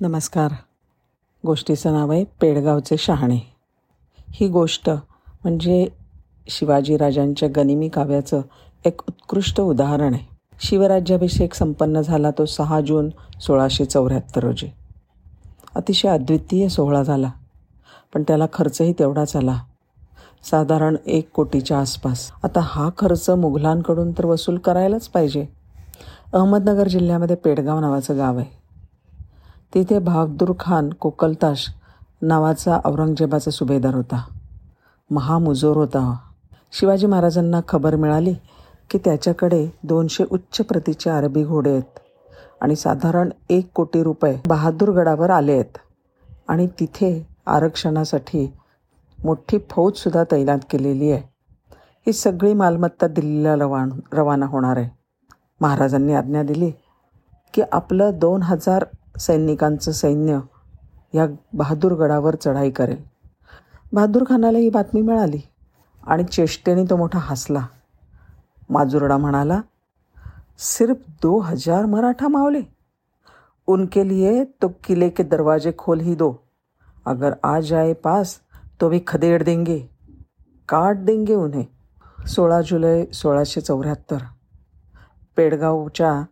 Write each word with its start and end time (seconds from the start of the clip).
नमस्कार. 0.00 0.50
गोष्टीचं 1.46 1.92
नाव 1.92 2.12
आहे 2.12 2.24
पेडगावचे 2.40 2.96
शहाणे. 2.96 3.38
ही 4.30 4.48
गोष्ट 4.48 4.90
म्हणजे 5.44 5.88
शिवाजीराजांच्या 6.48 7.48
गनिमी 7.56 7.88
काव्याचं 7.88 8.40
एक 8.84 9.00
उत्कृष्ट 9.08 9.60
उदाहरण 9.60 10.14
आहे. 10.14 10.36
शिवराज्याभिषेक 10.60 11.54
संपन्न 11.54 12.00
झाला 12.00 12.30
तो 12.30 12.44
सहा 12.44 12.80
जून 12.80 13.10
सोळाशे 13.40 13.84
चौऱ्याहत्तर 13.84 14.44
रोजी. 14.44 14.70
अतिशय 15.74 16.08
अद्वितीय 16.08 16.68
सोहळा 16.68 17.02
झाला 17.02 17.30
पण 18.14 18.22
त्याला 18.22 18.46
खर्चही 18.52 18.92
तेवढाच 18.92 19.36
आला. 19.36 19.60
साधारण 20.50 20.96
एक 21.06 21.30
कोटीच्या 21.30 21.78
आसपास. 21.80 22.30
आता 22.44 22.60
हा 22.62 22.90
खर्च 22.98 23.30
मुघलांकडून 23.30 24.12
तर 24.12 24.26
वसूल 24.26 24.58
करायलाच 24.58 25.08
पाहिजे. 25.08 25.46
अहमदनगर 26.32 26.88
जिल्ह्यामध्ये 26.88 27.36
पेडगाव 27.36 27.80
नावाचं 27.80 28.16
गाव 28.16 28.38
आहे. 28.38 28.63
तिथे 29.74 29.98
बहादूर 29.98 30.52
खान 30.60 30.90
कोकलताश 30.90 31.68
नावाचा 32.22 32.80
औरंगजेबाचा 32.84 33.50
सुभेदार 33.50 33.94
होता. 33.94 34.24
महामुजोर 35.10 35.76
होता. 35.76 36.16
शिवाजी 36.72 37.06
महाराजांना 37.06 37.60
खबर 37.68 37.96
मिळाली 37.96 38.34
की 38.90 38.98
त्याच्याकडे 38.98 39.68
दोनशे 39.82 40.24
उच्च 40.30 40.58
प्रतीचे 40.58 41.10
अरबी 41.10 41.44
घोडे 41.44 41.70
आहेत 41.70 41.98
आणि 42.60 42.76
साधारण 42.76 43.30
एक 43.50 43.70
कोटी 43.74 44.02
रुपये 44.02 44.40
बहादूरगडावर 44.46 45.30
आले 45.30 45.52
आहेत. 45.52 45.78
आणि 46.48 46.66
तिथे 46.66 47.26
आरक्षणासाठी 47.46 48.52
मोठी 49.24 49.58
फौजसुद्धा 49.70 50.24
तैनात 50.32 50.58
केलेली 50.70 51.12
आहे. 51.12 51.22
ही 52.06 52.12
सगळी 52.12 52.54
मालमत्ता 52.54 53.06
दिल्लीला 53.06 53.54
रवान 53.54 53.90
रवाना 54.12 54.46
होणार 54.46 54.76
आहे. 54.76 54.90
महाराजांनी 55.60 56.14
आज्ञा 56.14 56.42
दिली 56.42 56.70
की 57.54 57.62
आपलं 57.72 58.10
दोन 58.14 58.42
हजार 58.42 58.84
सैनिकांचं 59.18 59.92
सैन्य 59.92 60.40
या 61.14 61.26
बहादूरगडावर 61.52 62.34
चढाई 62.34 62.70
करेल. 62.70 63.04
बहादूर 63.92 64.22
खानाला 64.28 64.58
ही 64.58 64.70
बातमी 64.70 65.00
मिळाली 65.00 65.40
आणि 66.06 66.24
चेष्टेने 66.24 66.84
तो 66.84 66.96
मोठा 66.96 67.18
हसला. 67.18 67.66
माजुरडा 68.70 69.16
म्हणाला 69.16 69.60
सिर्फ 70.58 70.96
दो 71.22 71.38
हजार 71.38 71.84
मराठा 71.84 72.28
मावले. 72.28 72.60
उनके 73.66 74.08
लिए 74.08 74.44
तो 74.44 74.68
किले 74.84 75.08
के 75.08 75.22
दरवाजे 75.22 75.72
खोल 75.78 76.00
ही 76.00 76.14
दो. 76.14 76.34
अगर 77.06 77.34
आ 77.44 77.60
जाए 77.60 77.92
पास 77.92 78.36
तो 78.80 78.88
भी 78.88 79.00
खदेड़ 79.06 79.42
देंगे 79.42 79.78
काट 80.68 80.96
देंगे 80.96 81.34
उन्हें. 81.34 81.64
सोळा 82.26 82.60
जुलै 82.60 83.06
सोळाशे 83.12 83.60
चौऱ्याहत्तर. 83.60 84.18
पेडगावच्या 85.36 86.22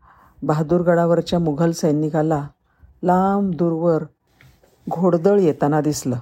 बहादूरगडावरच्या 0.42 1.38
मुघल 1.38 1.70
सैनिकाला 1.70 2.48
लांब 3.04 3.54
दूरवर 3.54 4.04
घोडदळ 4.90 5.40
येताना 5.40 5.80
दिसलं. 5.80 6.16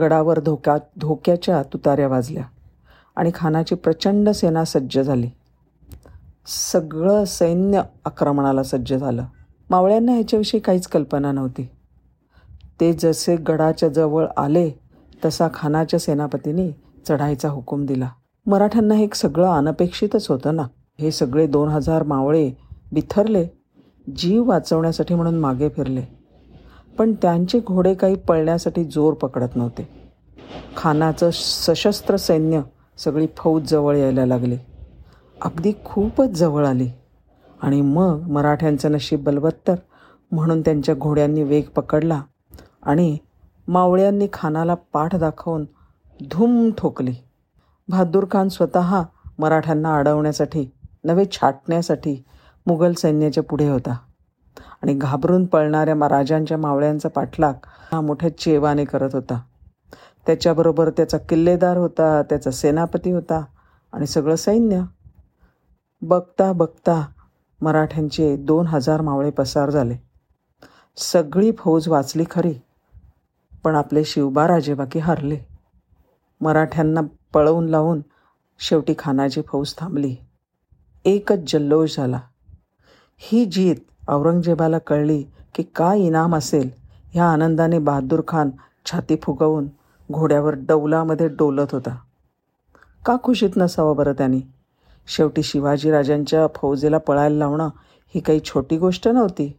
गडावर 0.00 0.40
धोक्या 0.40 0.76
धोक्याच्या 1.00 1.62
तुताऱ्या 1.62 2.08
वाजल्या 2.08 2.42
आणि 3.16 3.30
खानाची 3.34 3.74
प्रचंड 3.74 4.28
सेना 4.28 4.64
सज्ज 4.64 5.00
झाली. 5.00 5.30
सगळं 6.46 7.24
सैन्य 7.24 7.82
आक्रमणाला 8.04 8.62
सज्ज 8.62 8.94
झालं. 8.94 9.24
मावळ्यांना 9.70 10.12
ह्याच्याविषयी 10.12 10.60
काहीच 10.60 10.86
कल्पना 10.86 11.32
नव्हती. 11.32 11.68
ते 12.80 12.92
जसे 12.92 13.36
गडाच्या 13.36 13.88
जवळ 13.88 14.26
आले 14.36 14.70
तसा 15.24 15.48
खानाच्या 15.54 16.00
सेनापतीने 16.00 16.70
चढाईचा 17.08 17.48
हुकूम 17.48 17.86
दिला. 17.86 18.08
मराठ्यांना 18.46 18.94
हे 18.94 19.08
सगळं 19.14 19.48
अनपेक्षितच 19.48 20.26
होतं 20.28 20.56
ना? 20.56 20.62
हे 21.00 21.10
सगळे 21.10 21.46
दोन 21.46 21.68
हजार 21.68 22.02
मावळे 22.02 22.50
बिथरले 22.92 23.46
जीव 24.16 24.48
वाचवण्यासाठी 24.48 25.14
म्हणून 25.14 25.34
मागे 25.34 25.68
फिरले. 25.68 26.02
पण 26.98 27.12
त्यांचे 27.12 27.60
घोडे 27.60 27.94
काही 27.94 28.14
पळण्यासाठी 28.14 28.84
जोर 28.84 29.14
पकडत 29.14 29.56
नव्हते. 29.56 29.88
खानाचं 30.76 31.30
सशस्त्र 31.32 32.16
सैन्य 32.16 32.60
सगळी 32.98 33.26
फौज 33.36 33.70
जवळ 33.70 33.96
यायला 33.96 34.26
लागली. 34.26 34.56
अगदी 35.42 35.72
खूपच 35.84 36.28
जवळ 36.28 36.66
आली. 36.66 36.90
आणि 37.62 37.80
मग 37.80 38.20
मराठ्यांचं 38.28 38.92
नशीब 38.92 39.24
बलवत्तर 39.24 39.74
म्हणून 40.32 40.60
त्यांच्या 40.60 40.94
घोड्यांनी 40.94 41.42
वेग 41.42 41.64
पकडला 41.76 42.22
आणि 42.82 43.18
मावळ्यांनी 43.68 44.28
खानाला 44.32 44.74
पाठ 44.74 45.16
दाखवून 45.16 45.64
धूम 46.30 46.70
ठोकली. 46.78 47.14
बहादूर 47.88 48.24
खान 48.30 48.48
स्वतः 48.48 49.02
मराठ्यांना 49.38 49.96
अडवण्यासाठी 49.96 50.70
नवे 51.04 51.24
छाटण्यासाठी 51.32 52.24
मुघल 52.66 52.92
सैन्याच्या 52.92 53.42
पुढे 53.42 53.68
होता. 53.68 53.96
आणि 54.82 54.94
घाबरून 54.94 55.44
पळणाऱ्या 55.46 55.94
मा 55.94 56.08
राजांच्या 56.08 56.58
मावळ्यांचा 56.58 57.08
पाठलाग 57.08 57.54
हा 57.92 58.00
मोठ्या 58.00 58.38
चेवाने 58.38 58.84
करत 58.84 59.14
होता. 59.14 59.40
त्याच्याबरोबर 60.26 60.90
त्याचा 60.90 61.18
किल्लेदार 61.18 61.76
होता 61.76 62.22
त्याचा 62.22 62.50
सेनापती 62.50 63.10
होता 63.10 63.44
आणि 63.92 64.06
सगळं 64.06 64.36
सैन्य. 64.36 64.82
बघता 66.02 66.52
बघता 66.52 67.06
मराठ्यांचे 67.60 68.36
दोन 68.36 68.66
हजार 68.66 69.00
मावळे 69.00 69.30
पसार 69.30 69.70
झाले. 69.70 69.96
सगळी 70.96 71.52
फौज 71.58 71.88
वाचली 71.88 72.24
खरी 72.30 72.54
पण 73.64 73.74
आपले 73.74 74.04
शिवबा 74.04 74.48
राजेबाकी 74.48 74.98
हरले. 74.98 75.38
मराठ्यांना 76.40 77.00
पळवून 77.34 77.68
लावून 77.68 78.00
शेवटी 78.58 78.94
खानाची 78.98 79.42
फौज 79.42 79.74
थांबली. 79.78 80.16
एकच 81.04 81.52
जल्लोष 81.52 81.96
झाला. 81.96 82.20
ही 83.18 83.44
जीत 83.44 83.76
औरंगजेबाला 84.08 84.78
कळली 84.78 85.22
की 85.54 85.62
काय 85.62 86.00
इनाम 86.00 86.36
असेल 86.36 86.70
ह्या 87.12 87.24
आनंदाने 87.24 87.78
बहादूर 87.78 88.20
खान 88.28 88.50
छाती 88.86 89.16
फुगवून 89.22 89.66
घोड्यावर 90.12 90.54
डौलामध्ये 90.54 91.28
डोलत 91.28 91.72
होता. 91.72 91.96
का 93.06 93.16
खुशीत 93.22 93.50
नसावं 93.56 93.96
बरं 93.96 94.12
त्यांनी? 94.12 94.40
शेवटी 95.06 95.42
शिवाजीराजांच्या 95.42 96.46
फौजेला 96.56 96.98
पळायला 96.98 97.36
लावणं 97.36 97.68
ही 98.14 98.20
काही 98.20 98.40
छोटी 98.44 98.78
गोष्ट 98.78 99.08
नव्हती. 99.08 99.56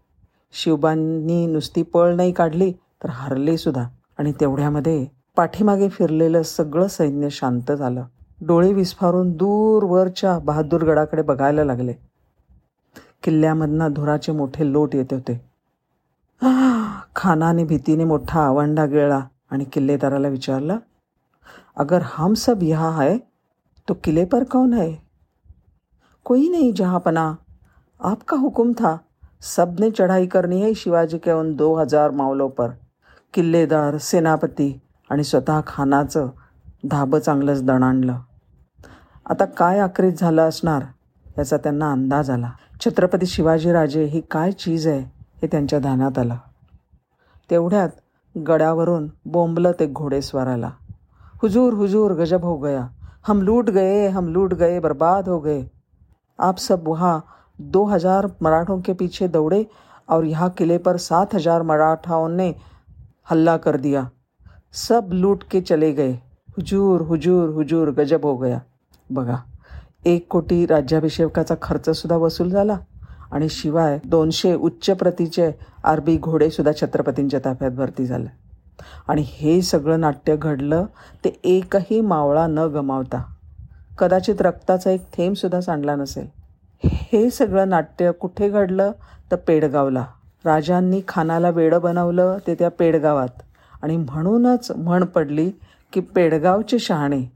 शिवबांनी 0.53 1.45
नुसती 1.45 1.83
पळ 1.83 2.15
नाही 2.15 2.31
काढली 2.31 2.71
तर 2.71 3.09
हरलेसुद्धा 3.09 3.87
आणि 4.17 4.31
तेवढ्यामध्ये 4.39 5.05
पाठीमागे 5.35 5.89
फिरलेलं 5.89 6.41
सगळं 6.41 6.87
सैन्य 6.87 7.29
शांत 7.29 7.71
झालं. 7.71 8.03
डोळे 8.41 8.73
विस्फारून 8.73 9.31
दूरवरच्या 9.31 10.39
बहादूरगडाकडे 10.39 11.21
बघायला 11.21 11.63
लागले. 11.63 11.93
किल्ल्यामधनं 13.23 13.93
धुराचे 13.93 14.31
मोठे 14.31 14.71
लोट 14.71 14.95
येत 14.95 15.13
होते. 15.13 15.39
खानाने 17.15 17.63
भीतीने 17.65 18.03
मोठा 18.03 18.41
आवंडा 18.41 18.85
गिळला 18.85 19.19
आणि 19.51 19.65
किल्लेदाराला 19.73 20.27
विचारला 20.27 20.77
अगर 21.77 22.01
हम 22.13 22.33
सब 22.33 22.63
यहाँ 22.63 22.91
है 22.97 23.17
तो 23.87 23.93
किले 24.03 24.25
पर 24.25 24.43
कौन 24.43 24.73
है? 24.73 24.91
कोई 26.25 26.49
नहीं 26.49 26.71
जहाँ 26.73 26.99
पना 26.99 27.33
आपका 27.99 28.37
हुक्म 28.37 28.73
था। 28.73 28.95
सबने 29.41 29.89
चढ़ाई 29.91 30.27
करनी 30.27 30.61
है 30.61 30.73
शिवाजी 30.73 31.17
के 31.17 31.31
उन 31.31 31.53
दो 31.55 31.73
हजार 31.75 32.11
मावलों 32.11 32.49
पर। 32.49 32.71
किल्लेदार 33.33 33.97
सेनापती 33.97 34.71
आणि 35.09 35.23
स्वतः 35.23 35.61
खानाचं 35.67 36.29
धाबं 36.83 37.19
चांगलंच 37.19 37.63
दणाणलं. 37.63 38.19
आता 39.29 39.45
काय 39.45 39.79
आक्रीत 39.79 40.13
झालं 40.13 40.49
असणार 40.49 40.83
याचा 41.37 41.57
त्यांना 41.57 41.91
अंदाज 41.91 42.29
आला. 42.29 42.51
छत्रपती 42.81 43.25
शिवाजीराजे 43.25 44.03
ही 44.03 44.21
काय 44.31 44.51
चीज़ 44.51 44.87
आहे 44.89 44.99
हे 45.41 45.47
त्यांच्या 45.47 45.79
ध्यानात 45.79 46.17
आलं. 46.19 46.35
तेवढ्यात 47.49 47.89
गडावरून 48.35 49.07
बोंबलत 49.25 49.81
एक 49.81 49.93
घोडेस्वाराला 49.93 50.69
हुजूर 51.41 51.73
हुजूर, 51.73 52.11
गजब 52.11 52.43
हो 52.45 52.55
गया. 52.57 52.87
हम 53.27 53.41
लूट 53.41 53.69
गए, 53.69 54.07
हम 54.07 54.27
लूट 54.27 54.53
गए, 54.53 54.79
बर्बाद 54.79 55.27
हो 55.29 55.39
गए. 55.39 55.63
आप 56.39 56.57
सब 56.57 56.87
वहाँ 56.87 57.21
दो 57.59 57.83
हज़ार 57.85 58.27
मराठों 58.41 58.79
के 58.81 58.93
पीछे 58.93 59.27
दौड़े 59.27 59.65
और 60.09 60.25
यहाँ 60.25 60.49
किले 60.49 60.77
पर 60.77 60.97
सात 60.97 61.35
हज़ार 61.35 61.63
मराठाओं 61.63 62.27
ने 62.29 62.53
हल्ला 63.31 63.57
कर 63.57 63.77
दिया। 63.77 64.09
सब 64.73 65.09
लूट 65.13 65.43
के 65.43 65.61
चले 65.61 65.91
गए। 65.93 66.13
हुजूर 66.57 67.01
हुजूर 67.01 67.49
हुजूर, 67.49 67.91
गजब 67.91 68.25
हो 68.25 68.37
गया। 68.37 68.61
बघा 69.09 69.43
एक 70.05 70.27
कोटी 70.29 70.65
राज्याभिषेकाचा 70.65 71.55
खर्चसुद्धा 71.61 72.17
वसूल 72.17 72.49
झाला 72.49 72.77
आणि 73.31 73.49
शिवाय 73.49 73.99
दोनशे 74.05 74.55
उच्च 74.55 74.89
प्रतीचे 74.89 75.51
अरबी 75.83 76.17
घोडेसुद्धा 76.17 76.71
छत्रपतींच्या 76.81 77.39
ताफ्यात 77.45 77.71
भरती 77.71 78.05
झाले. 78.05 78.27
आणि 79.07 79.23
हे 79.27 79.61
सगळं 79.61 79.99
नाट्य 79.99 80.35
घडलं 80.35 80.85
ते 81.25 81.39
एकही 81.43 82.01
मावळा 82.01 82.47
न 82.47 82.59
गमावता. 82.59 83.23
कदाचित 83.97 84.41
रक्ताचा 84.41 84.91
एक 84.91 85.01
थेंबसुद्धा 85.13 85.61
सांडला 85.61 85.95
नसेल. 85.95 86.27
हे 86.83 87.29
सगळं 87.29 87.69
नाट्य 87.69 88.11
कुठे 88.11 88.49
घडलं? 88.49 88.91
तर 89.31 89.35
पेडगावला. 89.35 90.05
राजांनी 90.45 91.01
खानाला 91.07 91.49
वेडं 91.49 91.81
बनवलं 91.81 92.37
ते 92.47 92.55
त्या 92.55 92.69
पेडगावात. 92.69 93.41
आणि 93.81 93.97
म्हणूनच 93.97 94.71
म्हण 94.71 95.05
पडली 95.05 95.51
की 95.93 95.99
पेडगावचे 95.99 96.79
शहाणे 96.79 97.34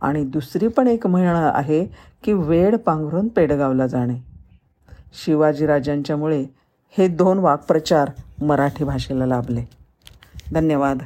आणि 0.00 0.24
दुसरी 0.24 0.68
पण 0.68 0.86
एक 0.86 1.06
म्हण 1.06 1.50
आहे 1.54 1.84
की 2.22 2.32
वेड 2.32 2.76
पांघरून 2.76 3.28
पेडगावला 3.28 3.86
जाणे. 3.86 4.16
शिवाजीराजांच्यामुळे 5.24 6.46
हे 6.98 7.08
दोन 7.08 7.38
वाक्प्रचार 7.38 8.10
मराठी 8.42 8.84
भाषेला 8.84 9.26
लाभले. 9.26 9.64
धन्यवाद. 10.54 10.98